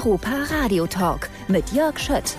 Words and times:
Europa 0.00 0.30
Radio 0.48 0.86
Talk 0.86 1.28
mit 1.48 1.72
Jörg 1.72 1.98
Schött. 1.98 2.34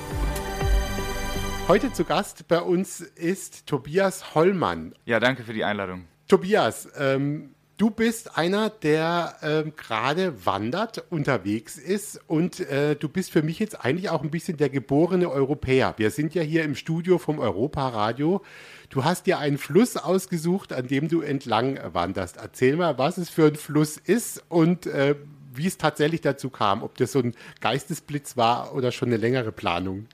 Heute 1.67 1.93
zu 1.93 2.05
Gast 2.05 2.47
bei 2.47 2.59
uns 2.59 3.01
ist 3.01 3.67
Tobias 3.67 4.33
Hollmann. 4.33 4.95
Ja, 5.05 5.19
danke 5.19 5.43
für 5.43 5.53
die 5.53 5.63
Einladung. 5.63 6.05
Tobias, 6.27 6.89
ähm, 6.97 7.53
Du 7.77 7.89
bist 7.89 8.37
einer, 8.37 8.69
der 8.69 9.37
ähm, 9.41 9.73
gerade 9.75 10.45
wandert, 10.45 11.03
unterwegs 11.09 11.77
ist 11.79 12.21
und 12.27 12.59
äh, 12.59 12.95
du 12.95 13.09
bist 13.09 13.31
für 13.31 13.41
mich 13.41 13.57
jetzt 13.57 13.83
eigentlich 13.83 14.11
auch 14.11 14.21
ein 14.21 14.29
bisschen 14.29 14.57
der 14.57 14.69
geborene 14.69 15.31
Europäer. 15.31 15.95
Wir 15.97 16.11
sind 16.11 16.35
ja 16.35 16.43
hier 16.43 16.63
im 16.63 16.75
Studio 16.75 17.17
vom 17.17 17.39
Europa-Radio. 17.39 18.43
Du 18.89 19.03
hast 19.03 19.25
dir 19.25 19.39
einen 19.39 19.57
Fluss 19.57 19.97
ausgesucht, 19.97 20.73
an 20.73 20.85
dem 20.85 21.07
du 21.07 21.21
entlang 21.21 21.79
wanderst. 21.91 22.37
Erzähl 22.37 22.75
mal, 22.75 22.99
was 22.99 23.17
es 23.17 23.31
für 23.31 23.47
ein 23.47 23.55
Fluss 23.55 23.97
ist 23.97 24.43
und 24.47 24.85
äh, 24.85 25.15
wie 25.53 25.67
es 25.67 25.77
tatsächlich 25.77 26.21
dazu 26.21 26.49
kam. 26.49 26.83
Ob 26.83 26.97
das 26.97 27.11
so 27.11 27.19
ein 27.19 27.35
Geistesblitz 27.59 28.37
war 28.37 28.73
oder 28.73 28.91
schon 28.91 29.09
eine 29.09 29.17
längere 29.17 29.51
Planung. 29.51 30.07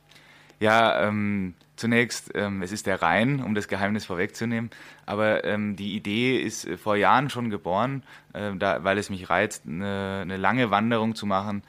Ja, 0.59 1.07
ähm, 1.07 1.53
Zunächst, 1.77 2.31
ähm, 2.33 2.63
es 2.63 2.71
ist 2.71 2.87
der 2.87 3.03
Rhein, 3.03 3.39
um 3.39 3.53
das 3.53 3.67
Geheimnis 3.67 4.03
vorwegzunehmen, 4.03 4.71
aber 5.05 5.43
ähm, 5.43 5.75
die 5.75 5.95
Idee 5.95 6.41
ist 6.41 6.65
äh, 6.65 6.75
vor 6.75 6.95
Jahren 6.95 7.29
schon 7.29 7.51
geboren, 7.51 8.01
äh, 8.33 8.51
da, 8.55 8.83
weil 8.83 8.97
es 8.97 9.11
mich 9.11 9.29
reizt, 9.29 9.67
eine, 9.67 10.21
eine 10.23 10.37
lange 10.37 10.71
Wanderung 10.71 11.13
zu 11.13 11.27
machen, 11.27 11.61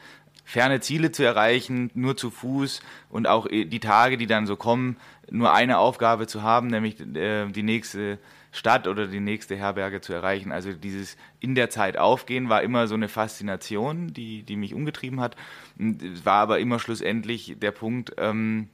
ferne 0.46 0.80
Ziele 0.80 1.12
zu 1.12 1.24
erreichen, 1.24 1.90
nur 1.92 2.16
zu 2.16 2.30
Fuß 2.30 2.80
und 3.10 3.28
auch 3.28 3.46
äh, 3.50 3.66
die 3.66 3.80
Tage, 3.80 4.16
die 4.16 4.26
dann 4.26 4.46
so 4.46 4.56
kommen, 4.56 4.96
nur 5.30 5.52
eine 5.52 5.76
Aufgabe 5.76 6.26
zu 6.26 6.42
haben, 6.42 6.68
nämlich 6.68 6.98
äh, 7.14 7.44
die 7.48 7.62
nächste 7.62 8.18
Stadt 8.52 8.88
oder 8.88 9.06
die 9.06 9.20
nächste 9.20 9.56
Herberge 9.56 10.00
zu 10.00 10.12
erreichen. 10.12 10.52
Also 10.52 10.72
dieses 10.72 11.16
in 11.40 11.54
der 11.54 11.70
Zeit 11.70 11.98
aufgehen 11.98 12.48
war 12.48 12.62
immer 12.62 12.86
so 12.86 12.94
eine 12.94 13.08
Faszination, 13.08 14.12
die, 14.12 14.42
die 14.42 14.56
mich 14.56 14.74
umgetrieben 14.74 15.20
hat. 15.20 15.36
Es 15.78 16.24
war 16.24 16.40
aber 16.42 16.58
immer 16.58 16.78
schlussendlich 16.78 17.56
der 17.58 17.72
Punkt, 17.72 18.14
ähm, 18.18 18.68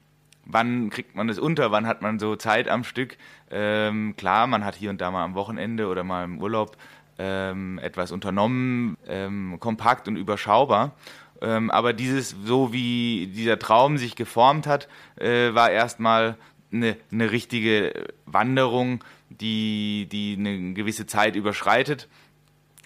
wann 0.47 0.91
kriegt 0.91 1.15
man 1.15 1.29
das 1.29 1.39
unter, 1.39 1.73
wann 1.73 1.87
hat 1.87 2.03
man 2.03 2.19
so 2.19 2.37
Zeit 2.37 2.69
am 2.69 2.85
Stück. 2.85 3.17
Ähm, 3.51 4.15
klar, 4.17 4.47
man 4.47 4.65
hat 4.65 4.75
hier 4.75 4.91
und 4.91 5.01
da 5.01 5.11
mal 5.11 5.25
am 5.25 5.35
Wochenende 5.35 5.89
oder 5.89 6.05
mal 6.05 6.25
im 6.25 6.41
Urlaub 6.41 6.77
ähm, 7.19 7.79
etwas 7.79 8.13
unternommen, 8.13 8.97
ähm, 9.07 9.57
kompakt 9.61 10.09
und 10.09 10.17
überschaubar. 10.17 10.93
Ähm, 11.41 11.71
aber 11.71 11.93
dieses, 11.93 12.35
so 12.45 12.73
wie 12.73 13.31
dieser 13.35 13.59
Traum 13.59 13.99
sich 13.99 14.17
geformt 14.17 14.67
hat, 14.67 14.89
äh, 15.17 15.55
war 15.55 15.71
erstmal 15.71 16.37
eine, 16.75 16.97
eine 17.13 17.31
richtige 17.31 18.09
Wanderung, 18.27 19.03
die, 19.31 20.09
die 20.11 20.37
eine 20.39 20.75
gewisse 20.75 21.07
Zeit 21.07 21.37
überschreitet 21.37 22.09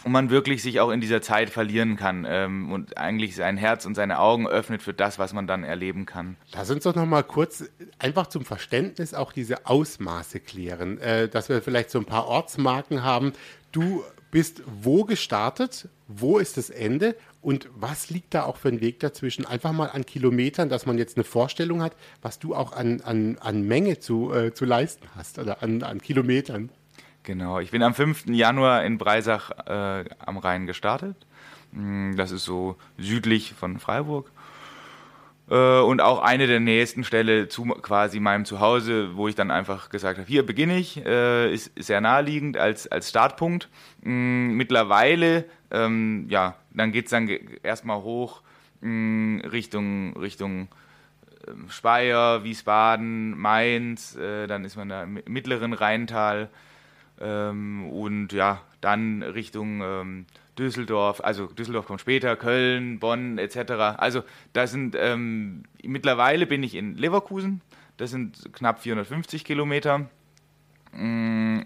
und 0.05 0.13
man 0.13 0.31
wirklich 0.31 0.63
sich 0.63 0.81
auch 0.81 0.91
in 0.91 1.01
dieser 1.01 1.23
Zeit 1.23 1.51
verlieren 1.51 1.97
kann 1.97 2.27
ähm, 2.29 2.71
und 2.73 2.97
eigentlich 2.97 3.35
sein 3.35 3.57
Herz 3.57 3.85
und 3.85 3.95
seine 3.95 4.19
Augen 4.19 4.47
öffnet 4.47 4.83
für 4.83 4.95
das, 4.95 5.19
was 5.19 5.33
man 5.33 5.47
dann 5.47 5.65
erleben 5.65 6.07
kann. 6.07 6.37
Lass 6.53 6.71
uns 6.71 6.85
doch 6.85 6.95
noch 6.95 7.07
mal 7.07 7.23
kurz 7.23 7.65
einfach 7.99 8.29
zum 8.29 8.45
Verständnis 8.45 9.15
auch 9.15 9.33
diese 9.33 9.67
Ausmaße 9.67 10.41
klären, 10.41 10.99
äh, 10.99 11.29
dass 11.29 11.49
wir 11.49 11.63
vielleicht 11.63 11.91
so 11.91 11.99
ein 11.99 12.05
paar 12.05 12.27
Ortsmarken 12.27 13.03
haben. 13.03 13.33
Du 13.73 14.05
bist 14.31 14.63
wo 14.67 15.05
gestartet, 15.05 15.89
wo 16.07 16.39
ist 16.39 16.57
das 16.57 16.71
Ende 16.71 17.17
und 17.41 17.69
was 17.75 18.11
liegt 18.11 18.35
da 18.35 18.45
auch 18.45 18.57
für 18.57 18.69
ein 18.69 18.81
Weg 18.81 19.01
dazwischen? 19.01 19.47
Einfach 19.47 19.73
mal 19.73 19.87
an 19.87 20.05
Kilometern, 20.05 20.69
dass 20.69 20.87
man 20.87 20.99
jetzt 20.99 21.17
eine 21.17 21.25
Vorstellung 21.25 21.83
hat, 21.83 21.95
was 22.21 22.39
du 22.39 22.55
auch 22.55 22.73
an, 22.73 23.01
an, 23.03 23.39
an 23.39 23.63
Menge 23.63 24.01
zu, 24.01 24.33
äh, 24.33 24.53
zu 24.53 24.65
leisten 24.65 25.07
hast 25.15 25.39
oder 25.39 25.63
an, 25.63 25.83
an 25.83 26.01
Kilometern. 26.01 26.71
Genau, 27.23 27.61
ich 27.61 27.71
bin 27.71 27.83
am 27.83 27.95
5. 27.95 28.27
Januar 28.27 28.85
in 28.85 28.99
Breisach 28.99 29.51
äh, 29.67 30.05
am 30.19 30.39
Rhein 30.39 30.67
gestartet. 30.67 31.17
Mm, 31.73 32.17
das 32.17 32.33
ist 32.33 32.45
so 32.45 32.77
südlich 32.97 33.55
von 33.55 33.79
Freiburg. 33.79 34.31
Äh, 35.51 35.81
und 35.81 36.01
auch 36.01 36.21
eine 36.21 36.47
der 36.47 36.61
nächsten 36.61 37.05
Stelle 37.05 37.49
zu 37.49 37.65
quasi 37.65 38.21
meinem 38.21 38.45
Zuhause, 38.45 39.17
wo 39.17 39.29
ich 39.29 39.35
dann 39.35 39.51
einfach 39.51 39.89
gesagt 39.89 40.19
habe, 40.19 40.29
hier 40.29 40.45
beginne 40.45 40.79
ich, 40.79 41.05
äh, 41.05 41.53
ist 41.53 41.73
sehr 41.77 42.01
naheliegend 42.01 42.57
als, 42.57 42.87
als 42.87 43.09
Startpunkt. 43.09 43.69
Mm, 44.03 44.53
mittlerweile, 44.57 45.45
ähm, 45.71 46.27
ja, 46.29 46.57
dann 46.71 46.93
geht 46.93 47.07
es 47.07 47.11
dann 47.11 47.29
erstmal 47.63 48.03
hoch 48.03 48.43
mm, 48.83 49.41
Richtung, 49.41 50.17
Richtung 50.19 50.69
ähm, 51.47 51.67
Speyer, 51.71 52.45
Wiesbaden, 52.45 53.39
Mainz, 53.39 54.17
äh, 54.17 54.47
dann 54.47 54.65
ist 54.65 54.77
man 54.77 54.89
da 54.89 55.05
im 55.05 55.23
mittleren 55.27 55.73
Rheintal 55.73 56.51
ähm, 57.21 57.91
und 57.91 58.33
ja, 58.33 58.63
dann 58.81 59.23
Richtung 59.23 59.81
ähm, 59.83 60.27
Düsseldorf, 60.59 61.21
also 61.23 61.47
Düsseldorf 61.47 61.87
kommt 61.87 62.01
später, 62.01 62.37
Köln, 62.37 62.99
Bonn 62.99 63.39
etc. 63.39 63.73
Also 63.97 64.23
da 64.53 64.67
sind 64.67 64.97
ähm, 64.99 65.65
mittlerweile 65.83 66.47
bin 66.47 66.63
ich 66.63 66.75
in 66.75 66.97
Leverkusen, 66.97 67.61
das 67.97 68.11
sind 68.11 68.53
knapp 68.53 68.81
450 68.81 69.45
Kilometer. 69.45 70.09
Mm, 70.93 71.61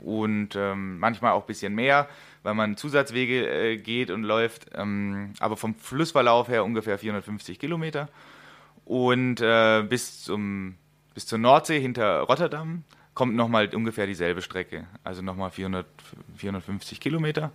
und 0.00 0.56
ähm, 0.56 0.98
manchmal 0.98 1.32
auch 1.32 1.42
ein 1.42 1.46
bisschen 1.46 1.74
mehr, 1.74 2.08
weil 2.42 2.54
man 2.54 2.76
Zusatzwege 2.76 3.48
äh, 3.48 3.76
geht 3.76 4.10
und 4.10 4.24
läuft, 4.24 4.66
ähm, 4.74 5.32
aber 5.38 5.56
vom 5.56 5.74
Flussverlauf 5.74 6.48
her 6.48 6.64
ungefähr 6.64 6.98
450 6.98 7.58
Kilometer. 7.58 8.08
Und 8.84 9.40
äh, 9.40 9.84
bis, 9.88 10.24
zum, 10.24 10.74
bis 11.14 11.26
zur 11.26 11.38
Nordsee 11.38 11.80
hinter 11.80 12.20
Rotterdam 12.22 12.82
kommt 13.14 13.34
nochmal 13.34 13.68
ungefähr 13.74 14.06
dieselbe 14.06 14.42
Strecke, 14.42 14.86
also 15.04 15.22
nochmal 15.22 15.50
400, 15.50 15.86
450 16.36 17.00
Kilometer. 17.00 17.52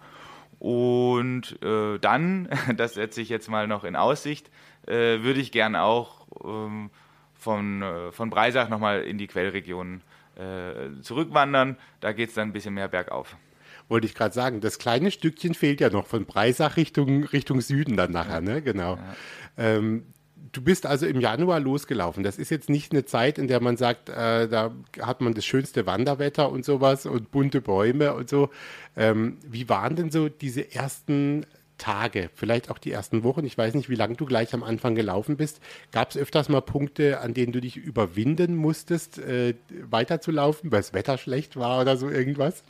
Und 0.60 1.62
äh, 1.64 2.00
dann, 2.00 2.50
das 2.78 2.96
setze 2.96 3.22
ich 3.22 3.30
jetzt 3.30 3.50
mal 3.50 3.68
noch 3.68 3.84
in 3.84 3.96
Aussicht, 3.96 4.50
äh, 4.88 5.22
würde 5.22 5.40
ich 5.40 5.52
gern 5.52 5.76
auch 5.76 6.28
ähm, 6.44 6.90
von, 7.36 7.82
äh, 7.82 8.12
von 8.12 8.30
Breisach 8.30 8.70
nochmal 8.70 9.04
in 9.04 9.18
die 9.18 9.28
Quellregion 9.28 10.02
äh, 10.36 11.02
zurückwandern. 11.02 11.78
Da 12.00 12.12
geht 12.12 12.30
es 12.30 12.36
dann 12.36 12.50
ein 12.50 12.54
bisschen 12.54 12.74
mehr 12.74 12.88
bergauf. 12.88 13.36
Wollte 13.90 14.06
ich 14.06 14.16
gerade 14.16 14.34
sagen, 14.34 14.60
das 14.60 14.80
kleine 14.80 15.12
Stückchen 15.12 15.54
fehlt 15.54 15.80
ja 15.80 15.90
noch 15.90 16.08
von 16.08 16.26
Breisach 16.26 16.76
Richtung, 16.76 17.24
Richtung 17.24 17.62
Süden 17.62 17.96
dann 17.96 18.12
nachher, 18.12 18.36
ja. 18.36 18.42
ne? 18.42 18.62
Genau. 18.62 18.96
Ja. 18.96 19.16
Ähm, 19.58 20.04
Du 20.52 20.62
bist 20.62 20.86
also 20.86 21.06
im 21.06 21.20
Januar 21.20 21.60
losgelaufen. 21.60 22.24
Das 22.24 22.38
ist 22.38 22.50
jetzt 22.50 22.70
nicht 22.70 22.92
eine 22.92 23.06
Zeit, 23.06 23.38
in 23.38 23.48
der 23.48 23.60
man 23.60 23.78
sagt, 23.78 24.10
äh, 24.10 24.48
da 24.48 24.72
hat 25.02 25.22
man 25.22 25.34
das 25.34 25.46
schönste 25.46 25.86
Wanderwetter 25.86 26.52
und 26.52 26.66
sowas 26.66 27.06
und 27.06 27.32
bunte 27.32 27.62
Bäume 27.62 28.14
und 28.14 28.30
so. 28.30 28.50
Ähm, 28.96 29.38
wie 29.48 29.70
waren 29.70 29.96
denn 29.96 30.10
so 30.10 30.30
diese 30.30 30.74
ersten 30.74 31.46
Tage, 31.78 32.30
vielleicht 32.34 32.72
auch 32.72 32.78
die 32.78 32.92
ersten 32.92 33.24
Wochen? 33.24 33.46
Ich 33.46 33.58
weiß 33.58 33.76
nicht, 33.76 33.90
wie 33.90 33.96
lange 33.96 34.16
du 34.16 34.26
gleich 34.26 34.54
am 34.54 34.64
Anfang 34.64 34.96
gelaufen 34.96 35.38
bist. 35.38 35.60
Gab 35.92 36.10
es 36.10 36.18
öfters 36.18 36.50
mal 36.50 36.62
Punkte, 36.62 37.20
an 37.20 37.34
denen 37.34 37.52
du 37.52 37.62
dich 37.62 37.78
überwinden 37.78 38.56
musstest, 38.56 39.20
äh, 39.20 39.54
weiterzulaufen, 39.90 40.72
weil 40.72 40.80
das 40.80 40.94
Wetter 40.94 41.18
schlecht 41.18 41.56
war 41.56 41.82
oder 41.82 41.98
so 41.98 42.10
irgendwas? 42.10 42.64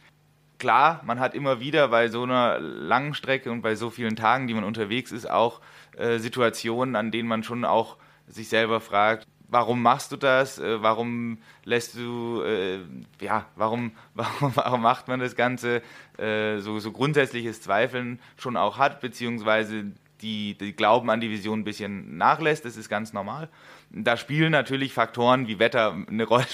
Klar, 0.60 1.02
man 1.06 1.20
hat 1.20 1.36
immer 1.36 1.60
wieder 1.60 1.90
bei 1.90 2.08
so 2.08 2.24
einer 2.24 2.60
langen 2.60 3.14
Strecke 3.14 3.52
und 3.52 3.62
bei 3.62 3.76
so 3.76 3.90
vielen 3.90 4.16
Tagen, 4.16 4.48
die 4.48 4.56
man 4.56 4.64
unterwegs 4.64 5.12
ist, 5.12 5.30
auch 5.30 5.62
äh, 5.98 6.18
Situationen, 6.18 6.96
an 6.96 7.12
denen 7.12 7.28
man 7.28 7.44
schon 7.44 7.64
auch 7.64 7.98
sich 8.28 8.50
selber 8.50 8.82
fragt, 8.82 9.28
warum 9.50 9.82
machst 9.82 10.12
du 10.12 10.18
das? 10.18 10.60
Äh, 10.60 10.82
warum 10.82 11.38
lässt 11.64 11.96
du, 11.96 12.42
äh, 12.42 12.80
ja, 13.22 13.46
warum, 13.56 13.92
warum, 14.14 14.52
warum 14.56 14.82
macht 14.82 15.08
man 15.08 15.20
das 15.20 15.36
Ganze? 15.36 15.82
Äh, 16.18 16.60
so, 16.60 16.80
so 16.80 16.92
grundsätzliches 16.92 17.62
Zweifeln 17.62 18.20
schon 18.38 18.58
auch 18.58 18.78
hat, 18.78 19.00
beziehungsweise 19.02 19.92
die, 20.22 20.58
die 20.58 20.74
Glauben 20.74 21.10
an 21.10 21.22
die 21.22 21.30
Vision 21.30 21.60
ein 21.60 21.64
bisschen 21.64 22.18
nachlässt, 22.18 22.66
das 22.66 22.78
ist 22.78 22.90
ganz 22.90 23.14
normal. 23.14 23.50
Da 23.90 24.18
spielen 24.18 24.52
natürlich 24.52 24.94
Faktoren 24.94 25.48
wie 25.48 25.60
Wetter 25.60 25.96
eine 26.08 26.24
Rolle. 26.28 26.46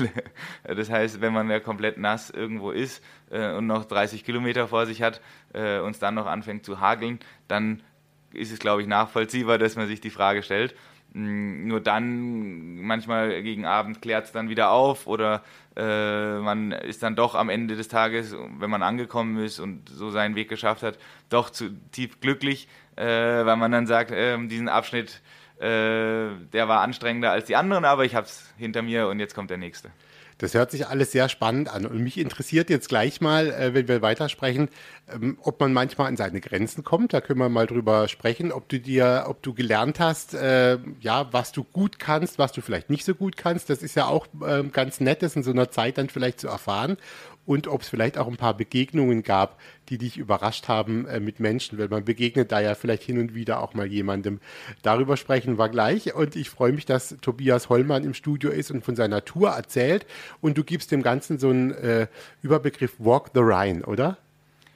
Das 0.63 0.89
heißt, 0.89 1.21
wenn 1.21 1.33
man 1.33 1.49
ja 1.49 1.59
komplett 1.59 1.97
nass 1.97 2.29
irgendwo 2.29 2.71
ist 2.71 3.03
äh, 3.31 3.53
und 3.53 3.67
noch 3.67 3.85
30 3.85 4.23
Kilometer 4.23 4.67
vor 4.67 4.85
sich 4.85 5.01
hat 5.01 5.21
äh, 5.53 5.79
und 5.79 5.91
es 5.91 5.99
dann 5.99 6.15
noch 6.15 6.25
anfängt 6.25 6.65
zu 6.65 6.79
hageln, 6.79 7.19
dann 7.47 7.81
ist 8.33 8.51
es, 8.51 8.59
glaube 8.59 8.81
ich, 8.81 8.87
nachvollziehbar, 8.87 9.57
dass 9.57 9.75
man 9.75 9.87
sich 9.87 10.01
die 10.01 10.09
Frage 10.09 10.43
stellt. 10.43 10.75
Mm, 11.13 11.67
nur 11.67 11.79
dann, 11.79 12.81
manchmal 12.81 13.43
gegen 13.43 13.65
Abend 13.65 14.01
klärt 14.01 14.25
es 14.25 14.31
dann 14.31 14.49
wieder 14.49 14.71
auf 14.71 15.05
oder 15.05 15.43
äh, 15.75 16.39
man 16.39 16.71
ist 16.71 17.03
dann 17.03 17.15
doch 17.15 17.35
am 17.35 17.49
Ende 17.49 17.75
des 17.75 17.87
Tages, 17.87 18.35
wenn 18.57 18.69
man 18.69 18.81
angekommen 18.81 19.37
ist 19.37 19.59
und 19.59 19.89
so 19.89 20.09
seinen 20.09 20.35
Weg 20.35 20.49
geschafft 20.49 20.81
hat, 20.81 20.97
doch 21.29 21.51
zu 21.51 21.69
tief 21.91 22.19
glücklich, 22.19 22.67
äh, 22.95 23.05
weil 23.05 23.57
man 23.57 23.71
dann 23.71 23.85
sagt, 23.85 24.11
äh, 24.11 24.37
diesen 24.47 24.69
Abschnitt, 24.69 25.21
äh, 25.59 26.29
der 26.51 26.67
war 26.67 26.81
anstrengender 26.81 27.31
als 27.31 27.45
die 27.45 27.55
anderen, 27.55 27.85
aber 27.85 28.05
ich 28.05 28.15
habe 28.15 28.25
es 28.25 28.51
hinter 28.57 28.81
mir 28.81 29.07
und 29.07 29.19
jetzt 29.19 29.35
kommt 29.35 29.51
der 29.51 29.57
nächste. 29.57 29.91
Das 30.37 30.53
hört 30.53 30.71
sich 30.71 30.87
alles 30.87 31.11
sehr 31.11 31.29
spannend 31.29 31.69
an. 31.69 31.85
Und 31.85 31.99
mich 31.99 32.17
interessiert 32.17 32.69
jetzt 32.69 32.89
gleich 32.89 33.21
mal, 33.21 33.51
äh, 33.51 33.73
wenn 33.73 33.87
wir 33.87 34.01
weitersprechen, 34.01 34.69
ähm, 35.13 35.37
ob 35.41 35.59
man 35.59 35.73
manchmal 35.73 36.07
an 36.07 36.17
seine 36.17 36.41
Grenzen 36.41 36.83
kommt. 36.83 37.13
Da 37.13 37.21
können 37.21 37.39
wir 37.39 37.49
mal 37.49 37.67
drüber 37.67 38.07
sprechen, 38.07 38.51
ob 38.51 38.69
du 38.69 38.79
dir, 38.79 39.25
ob 39.27 39.41
du 39.43 39.53
gelernt 39.53 39.99
hast, 39.99 40.33
äh, 40.33 40.77
ja, 40.99 41.31
was 41.31 41.51
du 41.51 41.63
gut 41.63 41.99
kannst, 41.99 42.39
was 42.39 42.51
du 42.51 42.61
vielleicht 42.61 42.89
nicht 42.89 43.05
so 43.05 43.15
gut 43.15 43.37
kannst. 43.37 43.69
Das 43.69 43.83
ist 43.83 43.95
ja 43.95 44.05
auch 44.07 44.27
äh, 44.45 44.63
ganz 44.63 44.99
nett, 44.99 45.21
das 45.21 45.35
in 45.35 45.43
so 45.43 45.51
einer 45.51 45.69
Zeit 45.69 45.97
dann 45.97 46.09
vielleicht 46.09 46.39
zu 46.39 46.47
erfahren. 46.47 46.97
Und 47.45 47.67
ob 47.67 47.81
es 47.81 47.89
vielleicht 47.89 48.17
auch 48.17 48.27
ein 48.27 48.37
paar 48.37 48.55
Begegnungen 48.55 49.23
gab, 49.23 49.59
die 49.89 49.97
dich 49.97 50.17
überrascht 50.17 50.67
haben 50.67 51.05
äh, 51.07 51.19
mit 51.19 51.39
Menschen, 51.39 51.77
weil 51.77 51.89
man 51.89 52.05
begegnet 52.05 52.51
da 52.51 52.59
ja 52.59 52.75
vielleicht 52.75 53.03
hin 53.03 53.19
und 53.19 53.35
wieder 53.35 53.61
auch 53.61 53.73
mal 53.73 53.87
jemandem. 53.87 54.39
Darüber 54.81 55.17
sprechen 55.17 55.57
wir 55.57 55.69
gleich 55.69 56.13
und 56.13 56.35
ich 56.35 56.49
freue 56.49 56.71
mich, 56.71 56.85
dass 56.85 57.17
Tobias 57.21 57.69
Hollmann 57.69 58.03
im 58.03 58.13
Studio 58.13 58.49
ist 58.49 58.71
und 58.71 58.83
von 58.83 58.95
seiner 58.95 59.25
Tour 59.25 59.49
erzählt 59.49 60.05
und 60.41 60.57
du 60.57 60.63
gibst 60.63 60.91
dem 60.91 61.03
Ganzen 61.03 61.37
so 61.37 61.49
einen 61.49 61.71
äh, 61.71 62.07
Überbegriff 62.41 62.93
Walk 62.99 63.31
the 63.33 63.41
Rhine, 63.41 63.85
oder? 63.85 64.17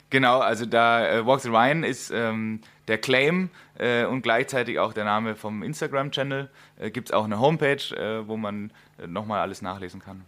Genau, 0.09 0.39
also 0.39 0.65
da 0.65 1.07
äh, 1.09 1.25
Walk 1.25 1.41
the 1.41 1.49
Rhine 1.49 1.85
ist 1.85 2.11
ähm, 2.11 2.61
der 2.87 2.97
Claim 2.97 3.49
äh, 3.77 4.05
und 4.05 4.21
gleichzeitig 4.21 4.79
auch 4.79 4.93
der 4.93 5.03
Name 5.03 5.35
vom 5.35 5.63
Instagram-Channel. 5.63 6.49
Äh, 6.79 6.91
Gibt 6.91 7.09
es 7.09 7.13
auch 7.13 7.25
eine 7.25 7.39
Homepage, 7.39 7.95
äh, 7.95 8.25
wo 8.25 8.37
man 8.37 8.71
äh, 9.01 9.07
nochmal 9.07 9.41
alles 9.41 9.61
nachlesen 9.61 10.01
kann. 10.01 10.23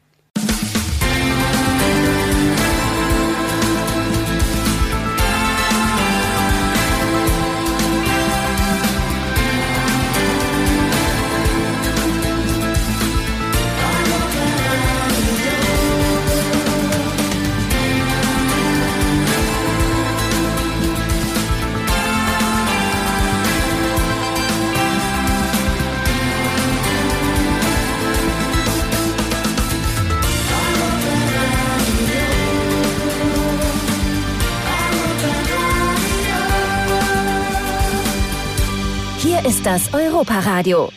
Das 39.69 39.94
Europaradio. 39.94 40.89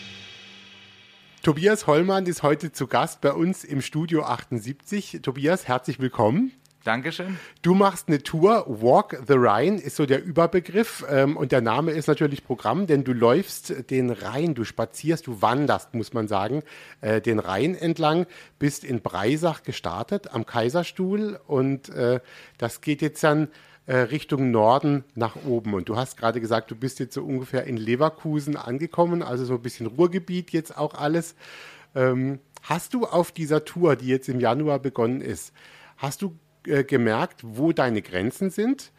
Tobias 1.42 1.86
Hollmann 1.86 2.24
ist 2.24 2.42
heute 2.42 2.72
zu 2.72 2.86
Gast 2.86 3.20
bei 3.20 3.34
uns 3.34 3.64
im 3.64 3.82
Studio 3.82 4.22
78. 4.22 5.18
Tobias, 5.20 5.68
herzlich 5.68 6.00
willkommen. 6.00 6.52
Dankeschön. 6.82 7.38
Du 7.60 7.74
machst 7.74 8.08
eine 8.08 8.22
Tour, 8.22 8.64
Walk 8.66 9.24
the 9.28 9.34
Rhine 9.34 9.78
ist 9.78 9.96
so 9.96 10.06
der 10.06 10.24
Überbegriff 10.24 11.04
ähm, 11.06 11.36
und 11.36 11.52
der 11.52 11.60
Name 11.60 11.90
ist 11.90 12.06
natürlich 12.06 12.44
Programm, 12.44 12.86
denn 12.86 13.04
du 13.04 13.12
läufst 13.12 13.90
den 13.90 14.08
Rhein, 14.08 14.54
du 14.54 14.64
spazierst, 14.64 15.26
du 15.26 15.42
wanderst, 15.42 15.92
muss 15.92 16.14
man 16.14 16.26
sagen, 16.26 16.62
äh, 17.02 17.20
den 17.20 17.40
Rhein 17.40 17.74
entlang, 17.74 18.24
bist 18.58 18.84
in 18.84 19.02
Breisach 19.02 19.64
gestartet 19.64 20.32
am 20.32 20.46
Kaiserstuhl 20.46 21.38
und 21.46 21.90
äh, 21.90 22.20
das 22.56 22.80
geht 22.80 23.02
jetzt 23.02 23.22
dann 23.22 23.48
Richtung 23.88 24.50
Norden 24.50 25.04
nach 25.14 25.36
oben. 25.44 25.74
Und 25.74 25.88
du 25.88 25.96
hast 25.96 26.16
gerade 26.16 26.40
gesagt, 26.40 26.70
du 26.70 26.76
bist 26.76 27.00
jetzt 27.00 27.14
so 27.14 27.24
ungefähr 27.24 27.64
in 27.64 27.76
Leverkusen 27.76 28.56
angekommen, 28.56 29.22
also 29.22 29.44
so 29.44 29.54
ein 29.54 29.62
bisschen 29.62 29.86
Ruhrgebiet 29.86 30.50
jetzt 30.50 30.76
auch 30.76 30.94
alles. 30.94 31.34
Ähm, 31.94 32.38
hast 32.62 32.94
du 32.94 33.06
auf 33.06 33.32
dieser 33.32 33.64
Tour, 33.64 33.96
die 33.96 34.06
jetzt 34.06 34.28
im 34.28 34.40
Januar 34.40 34.78
begonnen 34.78 35.20
ist, 35.20 35.52
hast 35.96 36.22
du 36.22 36.38
äh, 36.66 36.84
gemerkt, 36.84 37.40
wo 37.42 37.72
deine 37.72 38.02
Grenzen 38.02 38.50
sind? 38.50 38.92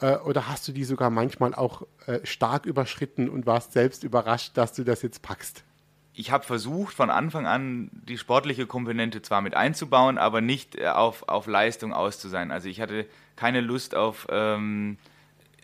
Äh, 0.00 0.16
oder 0.16 0.48
hast 0.48 0.66
du 0.66 0.72
die 0.72 0.84
sogar 0.84 1.10
manchmal 1.10 1.54
auch 1.54 1.86
äh, 2.06 2.20
stark 2.24 2.66
überschritten 2.66 3.28
und 3.28 3.46
warst 3.46 3.72
selbst 3.72 4.04
überrascht, 4.04 4.56
dass 4.56 4.72
du 4.72 4.84
das 4.84 5.02
jetzt 5.02 5.22
packst? 5.22 5.64
Ich 6.20 6.30
habe 6.30 6.44
versucht, 6.44 6.94
von 6.94 7.08
Anfang 7.08 7.46
an 7.46 7.90
die 7.92 8.18
sportliche 8.18 8.66
Komponente 8.66 9.22
zwar 9.22 9.40
mit 9.40 9.54
einzubauen, 9.54 10.18
aber 10.18 10.42
nicht 10.42 10.76
äh, 10.76 10.88
auf, 10.88 11.26
auf 11.28 11.46
Leistung 11.46 11.94
aus 11.94 12.18
zu 12.18 12.28
sein. 12.28 12.50
Also 12.50 12.68
ich 12.68 12.80
hatte 12.80 13.06
keine 13.36 13.62
Lust 13.62 13.94
auf 13.94 14.26
ähm, 14.30 14.98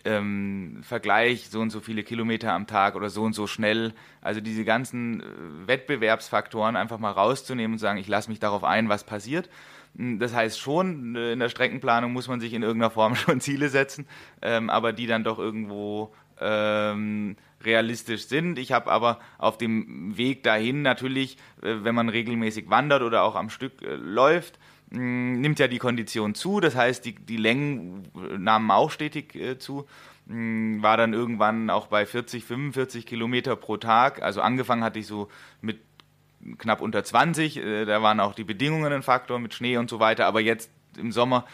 ähm, 0.03 0.79
Vergleich, 0.81 1.49
so 1.51 1.59
und 1.59 1.69
so 1.69 1.79
viele 1.79 2.01
Kilometer 2.01 2.53
am 2.53 2.65
Tag 2.65 2.95
oder 2.95 3.09
so 3.09 3.21
und 3.21 3.33
so 3.33 3.45
schnell. 3.45 3.93
Also 4.21 4.41
diese 4.41 4.65
ganzen 4.65 5.21
äh, 5.21 5.25
Wettbewerbsfaktoren 5.67 6.75
einfach 6.75 6.97
mal 6.97 7.11
rauszunehmen 7.11 7.73
und 7.73 7.79
sagen, 7.79 7.99
ich 7.99 8.07
lasse 8.07 8.29
mich 8.29 8.39
darauf 8.39 8.63
ein, 8.63 8.89
was 8.89 9.03
passiert. 9.03 9.49
Hm, 9.95 10.17
das 10.17 10.33
heißt 10.33 10.59
schon, 10.59 11.15
äh, 11.15 11.33
in 11.33 11.39
der 11.39 11.49
Streckenplanung 11.49 12.13
muss 12.13 12.27
man 12.27 12.39
sich 12.39 12.53
in 12.53 12.63
irgendeiner 12.63 12.91
Form 12.91 13.15
schon 13.15 13.41
Ziele 13.41 13.69
setzen, 13.69 14.07
ähm, 14.41 14.71
aber 14.71 14.91
die 14.91 15.05
dann 15.05 15.23
doch 15.23 15.37
irgendwo 15.37 16.15
ähm, 16.41 17.35
realistisch 17.63 18.27
sind. 18.27 18.59
Ich 18.59 18.71
habe 18.71 18.91
aber 18.91 19.19
auf 19.37 19.57
dem 19.57 20.17
Weg 20.17 20.43
dahin 20.43 20.81
natürlich, 20.81 21.37
äh, 21.61 21.75
wenn 21.81 21.95
man 21.95 22.09
regelmäßig 22.09 22.69
wandert 22.69 23.01
oder 23.01 23.23
auch 23.23 23.35
am 23.35 23.49
Stück 23.49 23.81
äh, 23.81 23.95
läuft, 23.95 24.59
mh, 24.91 25.39
nimmt 25.39 25.59
ja 25.59 25.67
die 25.67 25.79
Kondition 25.79 26.35
zu. 26.35 26.59
Das 26.59 26.75
heißt, 26.75 27.05
die, 27.05 27.15
die 27.15 27.37
Längen 27.37 28.07
äh, 28.15 28.37
nahmen 28.37 28.71
auch 28.71 28.91
stetig 28.91 29.37
zu. 29.59 29.87
Mh, 30.25 30.81
war 30.83 30.97
dann 30.97 31.13
irgendwann 31.13 31.69
auch 31.69 31.87
bei 31.87 32.05
40, 32.05 32.43
45 32.43 33.05
Kilometer 33.05 33.55
pro 33.55 33.77
Tag. 33.77 34.21
Also 34.21 34.41
angefangen 34.41 34.83
hatte 34.83 34.99
ich 34.99 35.07
so 35.07 35.29
mit 35.61 35.79
knapp 36.57 36.81
unter 36.81 37.03
20. 37.03 37.57
Äh, 37.57 37.85
da 37.85 38.01
waren 38.01 38.19
auch 38.19 38.35
die 38.35 38.43
Bedingungen 38.43 38.93
ein 38.93 39.03
Faktor 39.03 39.39
mit 39.39 39.53
Schnee 39.53 39.77
und 39.77 39.89
so 39.89 39.99
weiter. 39.99 40.25
Aber 40.25 40.41
jetzt 40.41 40.69
im 40.97 41.11
Sommer 41.11 41.45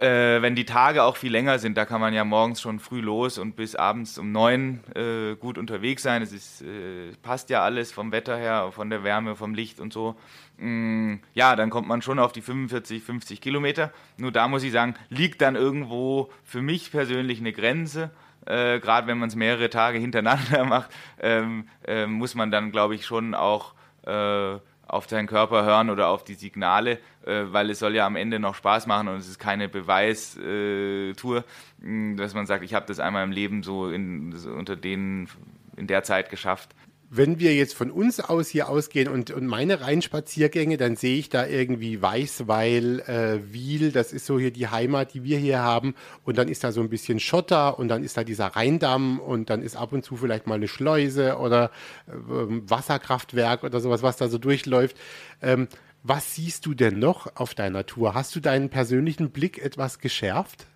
äh, 0.00 0.40
wenn 0.42 0.54
die 0.54 0.64
Tage 0.64 1.02
auch 1.02 1.16
viel 1.16 1.32
länger 1.32 1.58
sind, 1.58 1.76
da 1.76 1.84
kann 1.84 2.00
man 2.00 2.14
ja 2.14 2.24
morgens 2.24 2.60
schon 2.60 2.80
früh 2.80 3.00
los 3.00 3.38
und 3.38 3.56
bis 3.56 3.74
abends 3.74 4.18
um 4.18 4.32
neun 4.32 4.80
äh, 4.94 5.34
gut 5.36 5.58
unterwegs 5.58 6.02
sein. 6.02 6.22
Es 6.22 6.32
ist, 6.32 6.62
äh, 6.62 7.12
passt 7.22 7.50
ja 7.50 7.62
alles 7.62 7.92
vom 7.92 8.12
Wetter 8.12 8.36
her, 8.36 8.70
von 8.72 8.90
der 8.90 9.04
Wärme, 9.04 9.36
vom 9.36 9.54
Licht 9.54 9.80
und 9.80 9.92
so. 9.92 10.16
Mm, 10.58 11.16
ja, 11.34 11.56
dann 11.56 11.70
kommt 11.70 11.88
man 11.88 12.02
schon 12.02 12.18
auf 12.18 12.32
die 12.32 12.42
45, 12.42 13.02
50 13.02 13.40
Kilometer. 13.40 13.92
Nur 14.16 14.32
da 14.32 14.48
muss 14.48 14.62
ich 14.62 14.72
sagen, 14.72 14.94
liegt 15.08 15.40
dann 15.42 15.56
irgendwo 15.56 16.30
für 16.44 16.62
mich 16.62 16.90
persönlich 16.90 17.40
eine 17.40 17.52
Grenze. 17.52 18.10
Äh, 18.46 18.80
Gerade 18.80 19.06
wenn 19.06 19.18
man 19.18 19.28
es 19.28 19.36
mehrere 19.36 19.70
Tage 19.70 19.98
hintereinander 19.98 20.64
macht, 20.66 20.90
ähm, 21.20 21.68
äh, 21.86 22.06
muss 22.06 22.34
man 22.34 22.50
dann, 22.50 22.72
glaube 22.72 22.94
ich, 22.94 23.04
schon 23.04 23.34
auch 23.34 23.74
äh, 24.06 24.58
auf 24.90 25.08
seinen 25.08 25.26
Körper 25.26 25.64
hören 25.64 25.88
oder 25.88 26.08
auf 26.08 26.24
die 26.24 26.34
Signale, 26.34 26.98
äh, 27.24 27.44
weil 27.46 27.70
es 27.70 27.78
soll 27.78 27.94
ja 27.94 28.06
am 28.06 28.16
Ende 28.16 28.38
noch 28.40 28.54
Spaß 28.54 28.86
machen 28.86 29.08
und 29.08 29.16
es 29.16 29.28
ist 29.28 29.38
keine 29.38 29.68
Beweistour, 29.68 31.44
äh, 31.82 32.14
dass 32.16 32.34
man 32.34 32.46
sagt, 32.46 32.64
ich 32.64 32.74
habe 32.74 32.86
das 32.86 32.98
einmal 32.98 33.24
im 33.24 33.32
Leben 33.32 33.62
so, 33.62 33.88
in, 33.88 34.32
so 34.36 34.50
unter 34.50 34.76
denen 34.76 35.28
in 35.76 35.86
der 35.86 36.02
Zeit 36.02 36.28
geschafft 36.28 36.74
wenn 37.12 37.40
wir 37.40 37.56
jetzt 37.56 37.74
von 37.74 37.90
uns 37.90 38.20
aus 38.20 38.48
hier 38.48 38.68
ausgehen 38.68 39.08
und, 39.08 39.32
und 39.32 39.44
meine 39.44 39.80
Rheinspaziergänge, 39.80 40.76
dann 40.76 40.94
sehe 40.94 41.18
ich 41.18 41.28
da 41.28 41.44
irgendwie 41.44 42.00
Weißweil, 42.00 43.00
äh, 43.00 43.52
Wiel, 43.52 43.90
das 43.90 44.12
ist 44.12 44.26
so 44.26 44.38
hier 44.38 44.52
die 44.52 44.68
Heimat, 44.68 45.12
die 45.12 45.24
wir 45.24 45.36
hier 45.36 45.58
haben. 45.58 45.96
Und 46.22 46.38
dann 46.38 46.46
ist 46.46 46.62
da 46.62 46.70
so 46.70 46.80
ein 46.80 46.88
bisschen 46.88 47.18
Schotter 47.18 47.80
und 47.80 47.88
dann 47.88 48.04
ist 48.04 48.16
da 48.16 48.22
dieser 48.22 48.46
Rheindamm 48.46 49.18
und 49.18 49.50
dann 49.50 49.60
ist 49.60 49.74
ab 49.74 49.92
und 49.92 50.04
zu 50.04 50.16
vielleicht 50.16 50.46
mal 50.46 50.54
eine 50.54 50.68
Schleuse 50.68 51.38
oder 51.38 51.72
äh, 52.06 52.12
Wasserkraftwerk 52.14 53.64
oder 53.64 53.80
sowas, 53.80 54.04
was 54.04 54.16
da 54.16 54.28
so 54.28 54.38
durchläuft. 54.38 54.96
Ähm, 55.42 55.66
was 56.04 56.36
siehst 56.36 56.64
du 56.64 56.74
denn 56.74 57.00
noch 57.00 57.34
auf 57.34 57.54
deiner 57.54 57.86
Tour? 57.86 58.14
Hast 58.14 58.36
du 58.36 58.40
deinen 58.40 58.70
persönlichen 58.70 59.30
Blick 59.30 59.58
etwas 59.58 59.98
geschärft? 59.98 60.66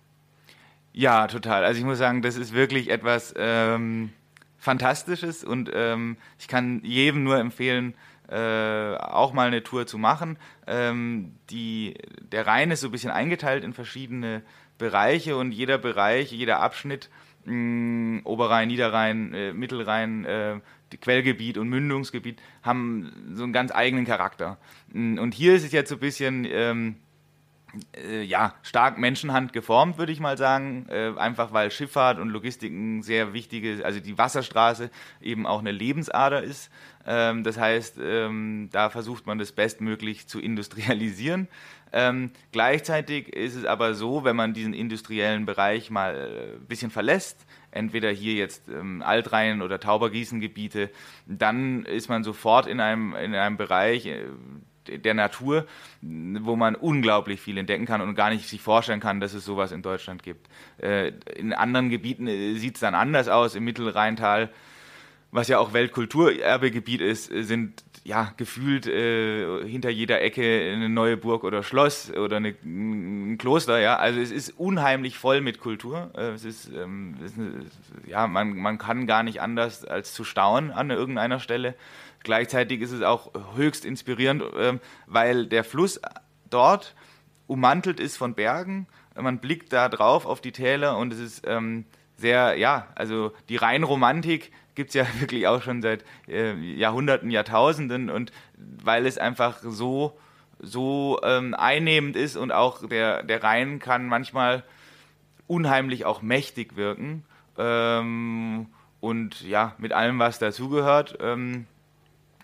Ja, 0.91 1.27
total. 1.27 1.63
Also 1.63 1.79
ich 1.79 1.85
muss 1.85 1.97
sagen, 1.97 2.21
das 2.21 2.35
ist 2.35 2.53
wirklich 2.53 2.89
etwas. 2.89 3.33
Ähm 3.37 4.11
Fantastisches 4.57 5.43
und 5.43 5.69
ähm, 5.73 6.17
ich 6.39 6.47
kann 6.47 6.81
jedem 6.83 7.23
nur 7.23 7.37
empfehlen, 7.37 7.93
äh, 8.29 8.95
auch 8.95 9.33
mal 9.33 9.47
eine 9.47 9.63
Tour 9.63 9.85
zu 9.85 9.97
machen. 9.97 10.37
Ähm, 10.65 11.35
die, 11.49 11.95
der 12.31 12.47
Rhein 12.47 12.71
ist 12.71 12.81
so 12.81 12.87
ein 12.87 12.91
bisschen 12.91 13.11
eingeteilt 13.11 13.63
in 13.63 13.73
verschiedene 13.73 14.41
Bereiche 14.77 15.37
und 15.37 15.51
jeder 15.51 15.77
Bereich, 15.77 16.31
jeder 16.31 16.59
Abschnitt, 16.59 17.09
mh, 17.45 18.21
Oberrhein, 18.23 18.67
Niederrhein, 18.67 19.33
äh, 19.33 19.53
Mittelrhein, 19.53 20.25
äh, 20.25 20.59
Quellgebiet 21.01 21.57
und 21.57 21.69
Mündungsgebiet, 21.69 22.41
haben 22.63 23.11
so 23.33 23.43
einen 23.43 23.53
ganz 23.53 23.71
eigenen 23.73 24.05
Charakter. 24.05 24.57
Und 24.93 25.33
hier 25.33 25.55
ist 25.55 25.65
es 25.65 25.71
jetzt 25.71 25.89
so 25.89 25.95
ein 25.95 26.01
bisschen... 26.01 26.45
Ähm, 26.49 26.95
äh, 27.95 28.21
ja, 28.21 28.53
stark 28.61 28.97
Menschenhand 28.97 29.53
geformt, 29.53 29.97
würde 29.97 30.11
ich 30.11 30.19
mal 30.19 30.37
sagen. 30.37 30.87
Äh, 30.89 31.13
einfach 31.17 31.53
weil 31.53 31.71
Schifffahrt 31.71 32.19
und 32.19 32.29
Logistik 32.29 32.71
ein 32.71 33.01
sehr 33.03 33.33
wichtige, 33.33 33.85
also 33.85 33.99
die 33.99 34.17
Wasserstraße 34.17 34.89
eben 35.21 35.45
auch 35.45 35.59
eine 35.59 35.71
Lebensader 35.71 36.43
ist. 36.43 36.69
Ähm, 37.05 37.43
das 37.43 37.57
heißt, 37.57 37.99
ähm, 38.01 38.69
da 38.71 38.89
versucht 38.89 39.25
man 39.27 39.37
das 39.37 39.51
bestmöglich 39.51 40.27
zu 40.27 40.39
industrialisieren. 40.39 41.47
Ähm, 41.93 42.31
gleichzeitig 42.51 43.29
ist 43.29 43.55
es 43.55 43.65
aber 43.65 43.93
so, 43.93 44.23
wenn 44.23 44.35
man 44.35 44.53
diesen 44.53 44.73
industriellen 44.73 45.45
Bereich 45.45 45.89
mal 45.89 46.15
ein 46.15 46.55
äh, 46.55 46.67
bisschen 46.67 46.91
verlässt, 46.91 47.45
entweder 47.71 48.09
hier 48.11 48.33
jetzt 48.33 48.67
ähm, 48.67 49.01
Altrhein- 49.01 49.61
oder 49.61 49.79
Taubergießengebiete, 49.79 50.89
dann 51.25 51.85
ist 51.85 52.09
man 52.09 52.23
sofort 52.23 52.67
in 52.67 52.79
einem, 52.79 53.15
in 53.15 53.35
einem 53.35 53.57
Bereich, 53.57 54.07
äh, 54.07 54.25
der 54.87 55.13
Natur, 55.13 55.65
wo 56.01 56.55
man 56.55 56.75
unglaublich 56.75 57.41
viel 57.41 57.57
entdecken 57.57 57.85
kann 57.85 58.01
und 58.01 58.15
gar 58.15 58.29
nicht 58.29 58.47
sich 58.47 58.61
vorstellen 58.61 58.99
kann, 58.99 59.19
dass 59.19 59.33
es 59.33 59.45
sowas 59.45 59.71
in 59.71 59.81
Deutschland 59.81 60.23
gibt. 60.23 60.47
Äh, 60.77 61.13
in 61.35 61.53
anderen 61.53 61.89
Gebieten 61.89 62.27
äh, 62.27 62.55
sieht 62.55 62.75
es 62.75 62.81
dann 62.81 62.95
anders 62.95 63.27
aus. 63.27 63.55
Im 63.55 63.63
Mittelrheintal 63.63 64.49
was 65.35 65.49
ja 65.49 65.59
auch 65.59 65.73
Weltkulturerbegebiet 65.73 67.01
ist, 67.01 67.25
sind 67.25 67.83
ja 68.05 68.33
gefühlt 68.37 68.87
äh, 68.87 69.67
hinter 69.67 69.89
jeder 69.89 70.21
Ecke 70.21 70.71
eine 70.71 70.87
neue 70.87 71.17
Burg 71.17 71.43
oder 71.43 71.61
Schloss 71.61 72.09
oder 72.11 72.37
eine, 72.37 72.55
ein 72.63 73.37
Kloster. 73.37 73.79
Ja, 73.79 73.97
also 73.97 74.19
es 74.19 74.31
ist 74.31 74.51
unheimlich 74.57 75.17
voll 75.17 75.41
mit 75.41 75.59
Kultur. 75.59 76.11
Äh, 76.15 76.29
es 76.29 76.45
ist, 76.45 76.71
ähm, 76.73 77.15
es 77.23 77.31
ist 77.31 77.39
ja, 78.07 78.27
man, 78.27 78.55
man 78.55 78.77
kann 78.77 79.07
gar 79.07 79.23
nicht 79.23 79.41
anders 79.41 79.83
als 79.83 80.13
zu 80.13 80.23
staunen 80.23 80.71
an 80.71 80.89
irgendeiner 80.89 81.39
Stelle. 81.39 81.75
Gleichzeitig 82.25 82.81
ist 82.81 82.91
es 82.91 83.03
auch 83.03 83.31
höchst 83.55 83.85
inspirierend, 83.85 84.41
äh, 84.41 84.79
weil 85.05 85.45
der 85.45 85.63
Fluss 85.63 86.01
dort 86.49 86.95
ummantelt 87.47 87.99
ist 87.99 88.17
von 88.17 88.33
Bergen. 88.33 88.87
Man 89.15 89.39
blickt 89.39 89.71
da 89.71 89.87
drauf 89.87 90.25
auf 90.25 90.41
die 90.41 90.51
Täler 90.51 90.97
und 90.97 91.13
es 91.13 91.19
ist 91.19 91.43
ähm, 91.47 91.85
sehr, 92.17 92.57
ja, 92.57 92.87
also 92.95 93.31
die 93.47 93.57
Rheinromantik 93.57 94.51
gibt 94.73 94.89
es 94.89 94.95
ja 94.95 95.05
wirklich 95.19 95.47
auch 95.47 95.61
schon 95.61 95.81
seit 95.81 96.03
äh, 96.27 96.53
Jahrhunderten, 96.55 97.29
Jahrtausenden 97.29 98.09
und 98.09 98.31
weil 98.57 99.05
es 99.05 99.19
einfach 99.19 99.59
so, 99.61 100.17
so 100.59 101.19
ähm, 101.23 101.53
einnehmend 101.53 102.15
ist 102.15 102.37
und 102.37 102.51
auch 102.51 102.87
der, 102.87 103.21
der 103.21 103.43
Rhein 103.43 103.77
kann 103.77 104.07
manchmal 104.07 104.63
unheimlich 105.47 106.05
auch 106.05 106.23
mächtig 106.23 106.75
wirken 106.75 107.23
ähm, 107.57 108.67
und 108.99 109.41
ja, 109.41 109.75
mit 109.77 109.93
allem, 109.93 110.17
was 110.17 110.39
dazugehört, 110.39 111.19
ähm, 111.21 111.67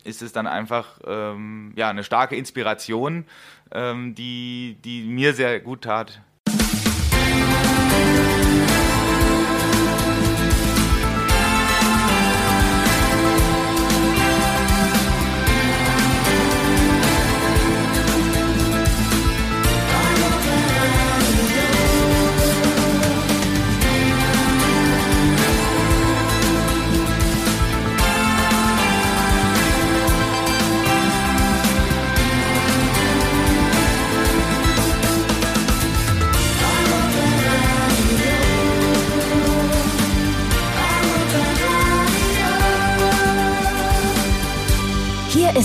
ist 0.03 0.21
es 0.21 0.33
dann 0.33 0.47
einfach 0.47 0.99
ähm, 1.05 1.73
ja, 1.75 1.89
eine 1.89 2.03
starke 2.03 2.35
Inspiration, 2.35 3.25
ähm, 3.71 4.15
die, 4.15 4.77
die 4.83 5.03
mir 5.03 5.33
sehr 5.33 5.59
gut 5.59 5.83
tat 5.83 6.21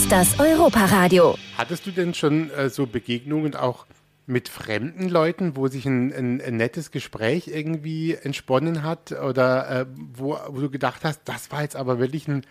ist 0.06 0.12
das 0.12 0.38
Europaradio. 0.38 1.36
Hattest 1.58 1.84
du 1.84 1.90
denn 1.90 2.14
schon 2.14 2.50
äh, 2.50 2.70
so 2.70 2.86
Begegnungen 2.86 3.56
auch 3.56 3.86
mit 4.26 4.48
fremden 4.48 5.08
Leuten, 5.08 5.56
wo 5.56 5.66
sich 5.66 5.84
ein, 5.84 6.12
ein, 6.12 6.40
ein 6.40 6.56
nettes 6.56 6.92
Gespräch 6.92 7.48
irgendwie 7.48 8.14
entsponnen 8.14 8.84
hat 8.84 9.10
oder 9.10 9.68
äh, 9.68 9.86
wo, 10.14 10.38
wo, 10.48 10.60
du 10.60 10.70
gedacht 10.70 11.00
hast, 11.02 11.22
das 11.24 11.50
war 11.50 11.62
jetzt 11.62 11.74
aber 11.74 11.98
wirklich 11.98 12.28
ein 12.28 12.42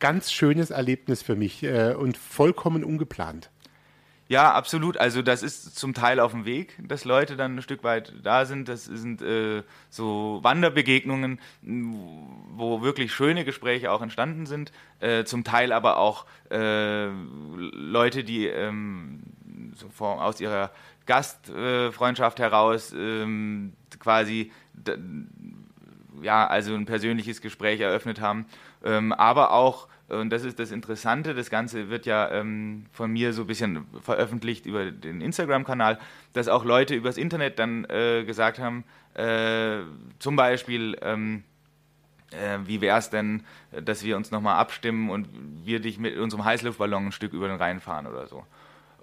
ganz 0.00 0.30
schönes 0.30 0.68
Erlebnis 0.70 1.22
für 1.22 1.34
mich 1.34 1.62
äh, 1.62 1.94
und 1.94 2.18
vollkommen 2.18 2.84
ungeplant? 2.84 3.48
Ja, 4.28 4.52
absolut. 4.52 4.96
Also 4.96 5.22
das 5.22 5.44
ist 5.44 5.78
zum 5.78 5.94
Teil 5.94 6.18
auf 6.18 6.32
dem 6.32 6.44
Weg, 6.44 6.76
dass 6.82 7.04
Leute 7.04 7.36
dann 7.36 7.56
ein 7.56 7.62
Stück 7.62 7.84
weit 7.84 8.12
da 8.24 8.44
sind. 8.44 8.68
Das 8.68 8.84
sind 8.84 9.22
äh, 9.22 9.62
so 9.88 10.40
Wanderbegegnungen, 10.42 11.40
wo 11.62 12.82
wirklich 12.82 13.12
schöne 13.12 13.44
Gespräche 13.44 13.92
auch 13.92 14.02
entstanden 14.02 14.46
sind. 14.46 14.72
Äh, 14.98 15.24
zum 15.24 15.44
Teil 15.44 15.72
aber 15.72 15.98
auch 15.98 16.26
äh, 16.50 17.06
Leute, 17.06 18.24
die 18.24 18.46
ähm, 18.46 19.22
so 19.76 19.88
vor, 19.90 20.24
aus 20.24 20.40
ihrer 20.40 20.72
Gastfreundschaft 21.06 22.40
heraus 22.40 22.92
ähm, 22.96 23.74
quasi 24.00 24.50
ja 26.22 26.46
also 26.46 26.74
ein 26.74 26.86
persönliches 26.86 27.40
Gespräch 27.40 27.80
eröffnet 27.80 28.20
haben, 28.20 28.46
ähm, 28.86 29.12
aber 29.12 29.52
auch 29.52 29.88
und 30.08 30.30
das 30.30 30.44
ist 30.44 30.60
das 30.60 30.70
Interessante, 30.70 31.34
das 31.34 31.50
Ganze 31.50 31.90
wird 31.90 32.06
ja 32.06 32.30
ähm, 32.30 32.86
von 32.92 33.10
mir 33.10 33.32
so 33.32 33.42
ein 33.42 33.46
bisschen 33.48 33.86
veröffentlicht 34.02 34.64
über 34.64 34.90
den 34.92 35.20
Instagram-Kanal, 35.20 35.98
dass 36.32 36.46
auch 36.46 36.64
Leute 36.64 36.94
übers 36.94 37.16
Internet 37.16 37.58
dann 37.58 37.84
äh, 37.86 38.22
gesagt 38.24 38.60
haben, 38.60 38.84
äh, 39.14 39.78
zum 40.20 40.36
Beispiel, 40.36 40.96
ähm, 41.02 41.42
äh, 42.30 42.58
wie 42.66 42.80
wäre 42.80 42.98
es 42.98 43.10
denn, 43.10 43.42
dass 43.82 44.04
wir 44.04 44.16
uns 44.16 44.30
nochmal 44.30 44.58
abstimmen 44.58 45.10
und 45.10 45.28
wir 45.64 45.80
dich 45.80 45.98
mit 45.98 46.16
unserem 46.18 46.44
Heißluftballon 46.44 47.06
ein 47.06 47.12
Stück 47.12 47.32
über 47.32 47.48
den 47.48 47.56
Rhein 47.56 47.80
fahren 47.80 48.06
oder 48.06 48.28
so. 48.28 48.44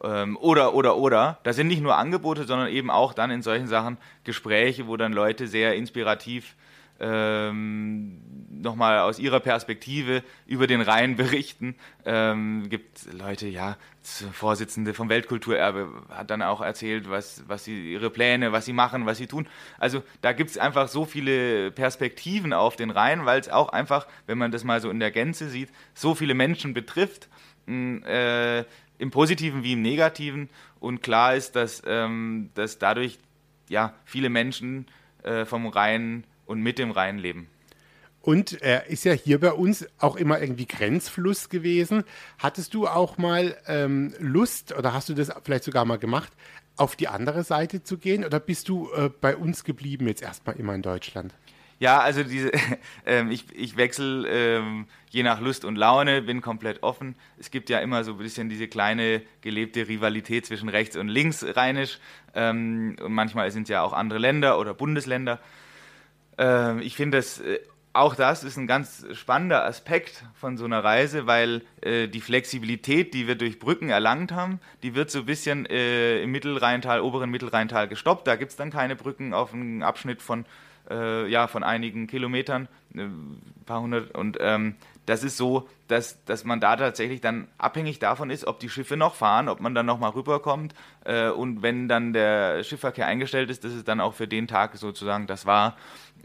Ähm, 0.04 0.38
oder, 0.38 0.74
oder, 0.74 0.96
oder. 0.96 1.40
Das 1.44 1.58
sind 1.58 1.68
nicht 1.68 1.82
nur 1.82 1.98
Angebote, 1.98 2.46
sondern 2.46 2.70
eben 2.70 2.90
auch 2.90 3.14
dann 3.14 3.30
in 3.30 3.42
solchen 3.42 3.68
Sachen 3.68 3.98
Gespräche, 4.24 4.88
wo 4.88 4.96
dann 4.96 5.12
Leute 5.12 5.48
sehr 5.48 5.76
inspirativ 5.76 6.56
ähm, 7.04 8.22
nochmal 8.50 9.00
aus 9.00 9.20
ihrer 9.20 9.42
Perspektive 9.42 10.24
über 10.48 10.68
den 10.68 10.82
Rhein 10.82 11.16
berichten. 11.18 11.76
Ähm, 12.06 12.70
gibt 12.70 13.12
Leute, 13.12 13.48
ja, 13.48 13.78
Vorsitzende 14.32 14.94
vom 14.94 15.10
Weltkulturerbe 15.10 15.90
hat 16.10 16.30
dann 16.30 16.42
auch 16.42 16.62
erzählt, 16.62 17.10
was, 17.10 17.44
was 17.48 17.66
sie, 17.66 17.94
ihre 17.94 18.10
Pläne, 18.10 18.52
was 18.52 18.66
sie 18.66 18.74
machen, 18.74 19.06
was 19.06 19.18
sie 19.18 19.28
tun. 19.28 19.48
Also 19.80 20.04
da 20.22 20.32
gibt 20.32 20.50
es 20.50 20.58
einfach 20.58 20.88
so 20.88 21.06
viele 21.06 21.72
Perspektiven 21.72 22.54
auf 22.54 22.76
den 22.76 22.90
Rhein, 22.90 23.26
weil 23.26 23.40
es 23.40 23.50
auch 23.50 23.70
einfach, 23.70 24.08
wenn 24.26 24.38
man 24.38 24.52
das 24.52 24.64
mal 24.64 24.82
so 24.82 24.90
in 24.90 25.00
der 25.00 25.12
Gänze 25.12 25.50
sieht, 25.50 25.70
so 25.94 26.16
viele 26.16 26.34
Menschen 26.34 26.74
betrifft. 26.74 27.30
Äh, 27.68 28.66
im 28.98 29.12
Positiven 29.12 29.64
wie 29.64 29.74
im 29.74 29.82
Negativen. 29.82 30.50
Und 30.80 31.02
klar 31.02 31.36
ist, 31.36 31.56
dass, 31.56 31.82
ähm, 31.86 32.50
dass 32.56 32.78
dadurch 32.78 33.20
ja, 33.70 33.94
viele 34.06 34.30
Menschen 34.30 34.86
äh, 35.24 35.46
vom 35.46 35.68
Rhein 35.68 36.26
und 36.46 36.62
mit 36.62 36.80
dem 36.80 36.92
Rhein 36.92 37.18
leben. 37.18 37.48
Und 38.22 38.62
er 38.62 38.88
ist 38.88 39.04
ja 39.04 39.12
hier 39.12 39.40
bei 39.40 39.52
uns 39.52 39.86
auch 40.00 40.16
immer 40.16 40.40
irgendwie 40.40 40.66
Grenzfluss 40.66 41.50
gewesen. 41.50 42.06
Hattest 42.40 42.74
du 42.74 42.88
auch 42.88 43.18
mal 43.18 43.58
ähm, 43.68 44.14
Lust 44.18 44.74
oder 44.78 44.94
hast 44.94 45.10
du 45.10 45.14
das 45.14 45.30
vielleicht 45.44 45.66
sogar 45.66 45.84
mal 45.84 45.98
gemacht, 45.98 46.32
auf 46.78 46.96
die 46.96 47.10
andere 47.10 47.44
Seite 47.44 47.84
zu 47.84 47.98
gehen? 47.98 48.24
Oder 48.24 48.40
bist 48.40 48.70
du 48.70 48.90
äh, 48.96 49.10
bei 49.10 49.36
uns 49.36 49.66
geblieben 49.66 50.08
jetzt 50.08 50.22
erstmal 50.22 50.56
immer 50.56 50.74
in 50.74 50.82
Deutschland? 50.82 51.34
Ja, 51.80 52.00
also 52.00 52.24
diese, 52.24 52.52
ähm, 53.06 53.30
ich, 53.30 53.46
ich 53.54 53.76
wechsle 53.76 54.26
ähm, 54.30 54.86
je 55.10 55.22
nach 55.22 55.42
Lust 55.42 55.66
und 55.66 55.76
Laune, 55.76 56.22
bin 56.22 56.40
komplett 56.40 56.82
offen. 56.82 57.16
Es 57.38 57.52
gibt 57.52 57.70
ja 57.70 57.80
immer 57.80 58.06
so 58.06 58.14
ein 58.14 58.20
bisschen 58.20 58.48
diese 58.48 58.70
kleine 58.70 59.22
gelebte 59.42 59.90
Rivalität 59.90 60.46
zwischen 60.46 60.70
rechts 60.70 60.96
und 60.96 61.10
links 61.10 61.46
rheinisch. 61.46 62.00
Ähm, 62.34 62.96
und 63.04 63.12
manchmal 63.12 63.52
sind 63.52 63.64
es 63.64 63.70
ja 63.70 63.82
auch 63.82 63.92
andere 63.92 64.20
Länder 64.20 64.58
oder 64.60 64.74
Bundesländer. 64.74 65.42
Ähm, 66.38 66.80
ich 66.80 66.96
finde 66.96 67.18
das 67.18 67.40
äh, 67.40 67.60
auch 67.94 68.16
das 68.16 68.44
ist 68.44 68.58
ein 68.58 68.66
ganz 68.66 69.06
spannender 69.14 69.66
Aspekt 69.66 70.24
von 70.34 70.58
so 70.58 70.66
einer 70.66 70.84
Reise, 70.84 71.28
weil 71.28 71.62
äh, 71.82 72.08
die 72.08 72.22
Flexibilität, 72.22 73.14
die 73.14 73.28
wir 73.28 73.36
durch 73.36 73.60
Brücken 73.60 73.90
erlangt 73.90 74.32
haben, 74.32 74.60
die 74.82 74.96
wird 74.96 75.12
so 75.12 75.20
ein 75.20 75.26
bisschen 75.26 75.68
äh, 75.68 76.22
im 76.24 76.32
Mittelrheintal, 76.32 77.02
oberen 77.02 77.30
Mittelrheintal 77.30 77.88
gestoppt. 77.88 78.28
Da 78.28 78.36
gibt 78.36 78.50
es 78.50 78.58
dann 78.58 78.72
keine 78.72 78.96
Brücken 78.96 79.36
auf 79.36 79.54
einem 79.54 79.84
Abschnitt 79.84 80.24
von, 80.24 80.46
äh, 80.90 81.28
ja, 81.30 81.46
von 81.48 81.64
einigen 81.64 82.08
Kilometern, 82.08 82.68
ein 82.96 83.00
äh, 83.00 83.66
paar 83.66 83.82
hundert. 83.82 84.16
Und 84.16 84.38
ähm, 84.42 84.76
das 85.06 85.24
ist 85.24 85.38
so, 85.38 85.70
dass, 85.88 86.24
dass 86.26 86.46
man 86.46 86.60
da 86.60 86.76
tatsächlich 86.78 87.22
dann 87.22 87.48
abhängig 87.60 88.00
davon 88.00 88.32
ist, 88.32 88.48
ob 88.48 88.60
die 88.60 88.70
Schiffe 88.70 88.98
noch 88.98 89.14
fahren, 89.14 89.50
ob 89.50 89.60
man 89.60 89.76
dann 89.76 89.86
nochmal 89.86 90.12
rüberkommt. 90.12 90.74
Äh, 91.06 91.30
und 91.30 91.62
wenn 91.62 91.88
dann 91.88 92.14
der 92.14 92.64
Schiffverkehr 92.64 93.06
eingestellt 93.06 93.52
ist, 93.52 93.64
dass 93.64 93.74
es 93.74 93.84
dann 93.84 94.00
auch 94.00 94.16
für 94.16 94.28
den 94.28 94.48
Tag 94.48 94.76
sozusagen 94.78 95.28
das 95.28 95.46
war. 95.46 95.78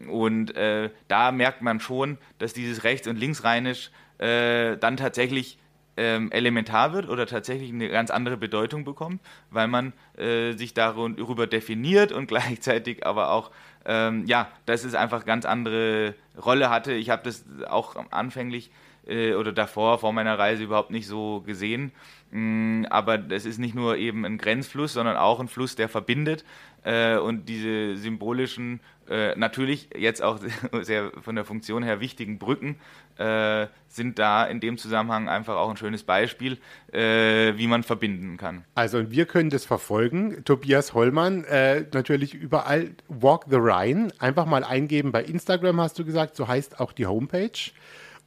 Und 0.06 0.56
äh, 0.56 0.90
da 1.08 1.32
merkt 1.32 1.62
man 1.62 1.80
schon, 1.80 2.18
dass 2.38 2.52
dieses 2.52 2.84
Rechts- 2.84 3.08
und 3.08 3.18
Linksrheinisch 3.18 3.90
äh, 4.18 4.76
dann 4.76 4.96
tatsächlich 4.96 5.58
ähm, 5.98 6.30
elementar 6.30 6.92
wird 6.92 7.08
oder 7.08 7.26
tatsächlich 7.26 7.72
eine 7.72 7.88
ganz 7.88 8.10
andere 8.10 8.36
Bedeutung 8.36 8.84
bekommt, 8.84 9.20
weil 9.50 9.66
man 9.66 9.92
äh, 10.16 10.52
sich 10.52 10.72
darüber 10.72 11.46
definiert 11.48 12.12
und 12.12 12.26
gleichzeitig 12.28 13.04
aber 13.04 13.32
auch, 13.32 13.50
ähm, 13.84 14.24
ja, 14.26 14.48
dass 14.64 14.84
es 14.84 14.94
einfach 14.94 15.24
ganz 15.24 15.44
andere 15.44 16.14
Rolle 16.40 16.70
hatte. 16.70 16.92
Ich 16.92 17.10
habe 17.10 17.22
das 17.24 17.44
auch 17.68 17.96
anfänglich 18.12 18.70
äh, 19.08 19.34
oder 19.34 19.52
davor, 19.52 19.98
vor 19.98 20.12
meiner 20.12 20.38
Reise 20.38 20.62
überhaupt 20.62 20.90
nicht 20.90 21.08
so 21.08 21.40
gesehen. 21.40 21.90
Mm, 22.30 22.84
aber 22.90 23.18
es 23.30 23.44
ist 23.44 23.58
nicht 23.58 23.74
nur 23.74 23.96
eben 23.96 24.24
ein 24.24 24.38
Grenzfluss, 24.38 24.92
sondern 24.92 25.16
auch 25.16 25.40
ein 25.40 25.48
Fluss, 25.48 25.74
der 25.74 25.88
verbindet. 25.88 26.44
Äh, 26.84 27.16
und 27.16 27.48
diese 27.48 27.96
symbolischen, 27.96 28.80
äh, 29.08 29.34
natürlich 29.36 29.88
jetzt 29.96 30.22
auch 30.22 30.38
sehr 30.82 31.12
von 31.22 31.34
der 31.34 31.44
Funktion 31.44 31.82
her 31.82 32.00
wichtigen 32.00 32.38
Brücken 32.38 32.76
äh, 33.16 33.66
sind 33.88 34.18
da 34.18 34.44
in 34.44 34.60
dem 34.60 34.78
Zusammenhang 34.78 35.28
einfach 35.28 35.56
auch 35.56 35.70
ein 35.70 35.76
schönes 35.76 36.04
Beispiel, 36.04 36.58
äh, 36.92 37.56
wie 37.56 37.66
man 37.66 37.82
verbinden 37.82 38.36
kann. 38.36 38.64
Also 38.74 39.10
wir 39.10 39.26
können 39.26 39.50
das 39.50 39.64
verfolgen. 39.64 40.44
Tobias 40.44 40.94
Hollmann, 40.94 41.44
äh, 41.44 41.84
natürlich 41.92 42.34
überall 42.34 42.90
Walk 43.08 43.46
the 43.48 43.56
Rhine. 43.56 44.08
Einfach 44.18 44.46
mal 44.46 44.64
eingeben 44.64 45.12
bei 45.12 45.24
Instagram, 45.24 45.80
hast 45.80 45.98
du 45.98 46.04
gesagt, 46.04 46.36
so 46.36 46.46
heißt 46.46 46.80
auch 46.80 46.92
die 46.92 47.06
Homepage. 47.06 47.72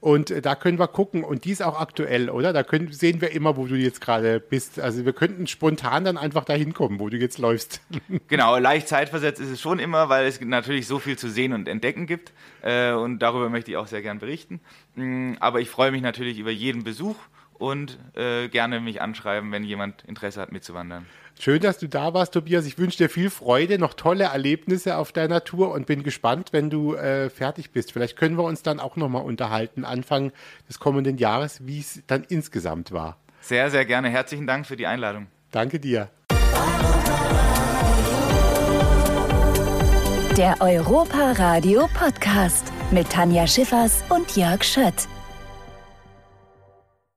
Und 0.02 0.32
äh, 0.32 0.42
da 0.42 0.56
können 0.56 0.80
wir 0.80 0.88
gucken. 0.88 1.24
Und 1.24 1.46
die 1.46 1.52
ist 1.52 1.62
auch 1.62 1.80
aktuell, 1.80 2.32
oder? 2.32 2.52
Da 2.54 2.64
können, 2.64 2.92
sehen 2.92 3.22
wir 3.22 3.32
immer, 3.32 3.56
wo 3.56 3.68
du 3.68 3.76
jetzt 3.76 4.02
gerade 4.02 4.40
bist. 4.40 4.80
Also 4.80 5.06
wir 5.06 5.14
könnten 5.14 5.46
spontan 5.46 6.04
dann 6.04 6.18
einfach 6.18 6.44
dahin 6.44 6.74
kommen, 6.74 7.00
wo 7.00 7.08
du 7.08 7.18
jetzt 7.18 7.38
läufst. 7.38 7.82
Genau, 8.28 8.58
leicht 8.58 8.88
zeitversetzt 8.88 9.42
ist 9.42 9.50
es 9.50 9.62
schon 9.62 9.78
immer, 9.78 10.10
weil 10.10 10.26
es 10.26 10.40
natürlich 10.42 10.88
so 10.88 11.00
viel 11.00 11.18
zu 11.18 11.30
sehen 11.30 11.54
und 11.54 11.68
entdecken 11.68 12.08
gibt. 12.08 12.32
Äh, 12.62 12.94
und 12.94 13.20
darüber 13.20 13.50
möchte 13.50 13.72
ich 13.72 13.78
auch 13.78 13.88
sehr 13.88 14.02
gern 14.02 14.20
berichten. 14.20 14.60
Mm, 14.96 15.34
aber 15.40 15.60
ich 15.60 15.70
freue 15.70 15.92
mich 15.92 16.02
natürlich 16.02 16.40
über 16.40 16.52
jeden 16.52 16.84
Besuch 16.84 17.18
und 17.62 17.98
äh, 18.16 18.50
gerne 18.50 18.80
mich 18.80 19.02
anschreiben, 19.02 19.52
wenn 19.52 19.64
jemand 19.64 20.04
Interesse 20.04 20.42
hat, 20.42 20.52
mitzuwandern. 20.52 21.06
Schön, 21.40 21.62
dass 21.62 21.78
du 21.78 21.88
da 21.88 22.14
warst, 22.14 22.34
Tobias. 22.34 22.66
Ich 22.66 22.78
wünsche 22.78 22.98
dir 22.98 23.10
viel 23.10 23.30
Freude, 23.30 23.80
noch 23.80 23.94
tolle 23.94 24.26
Erlebnisse 24.26 24.98
auf 24.98 25.12
deiner 25.12 25.44
Tour 25.44 25.72
und 25.72 25.86
bin 25.86 26.04
gespannt, 26.04 26.50
wenn 26.52 26.70
du 26.70 26.96
äh, 26.96 27.30
fertig 27.30 27.72
bist. 27.72 27.94
Vielleicht 27.94 28.18
können 28.18 28.38
wir 28.38 28.44
uns 28.44 28.64
dann 28.64 28.80
auch 28.80 28.96
nochmal 28.96 29.24
unterhalten, 29.24 29.86
Anfang 29.86 30.32
des 30.68 30.80
kommenden 30.80 31.18
Jahres, 31.18 31.66
wie 31.66 31.80
es 31.80 32.04
dann 32.08 32.24
insgesamt 32.28 32.92
war. 32.92 33.18
Sehr, 33.42 33.72
sehr 33.72 33.86
gerne. 33.86 34.10
Herzlichen 34.10 34.48
Dank 34.48 34.66
für 34.66 34.76
die 34.76 34.88
Einladung. 34.88 35.28
Danke 35.52 35.80
dir. 35.80 36.10
Der 40.38 40.56
Europa 40.60 41.34
Radio 41.34 41.88
Podcast 41.94 42.72
mit 42.92 43.10
Tanja 43.10 43.46
Schiffers 43.46 44.04
und 44.10 44.36
Jörg 44.36 44.64
Schött. 44.64 45.08